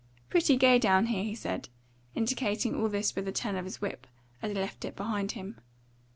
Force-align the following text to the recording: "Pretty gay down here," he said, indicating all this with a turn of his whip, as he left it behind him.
"Pretty 0.31 0.57
gay 0.57 0.79
down 0.79 1.05
here," 1.05 1.23
he 1.23 1.35
said, 1.35 1.69
indicating 2.15 2.73
all 2.73 2.89
this 2.89 3.15
with 3.15 3.27
a 3.27 3.31
turn 3.31 3.55
of 3.55 3.65
his 3.65 3.81
whip, 3.81 4.07
as 4.41 4.49
he 4.51 4.57
left 4.57 4.83
it 4.83 4.95
behind 4.95 5.33
him. 5.33 5.61